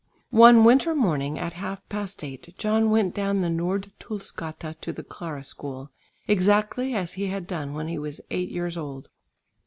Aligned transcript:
One 0.31 0.63
winter 0.63 0.95
morning 0.95 1.37
at 1.37 1.53
half 1.53 1.87
past 1.87 2.23
eight, 2.23 2.55
John 2.57 2.89
went 2.89 3.13
down 3.13 3.41
the 3.41 3.49
Nordtullsgata 3.49 4.77
to 4.81 4.91
the 4.91 5.03
Clara 5.03 5.43
School, 5.43 5.91
exactly 6.27 6.95
as 6.95 7.13
he 7.13 7.27
had 7.27 7.45
done 7.45 7.75
when 7.75 7.87
he 7.87 7.99
was 7.99 8.19
eight 8.31 8.49
years 8.49 8.75
old. 8.77 9.09